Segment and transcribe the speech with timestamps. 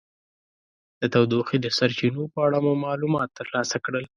[0.99, 4.05] د تودوخې د سرچینو په اړه مو معلومات ترلاسه کړل.